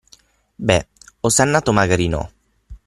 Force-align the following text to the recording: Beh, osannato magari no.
Beh, 0.57 0.83
osannato 1.21 1.71
magari 1.73 2.07
no. 2.07 2.23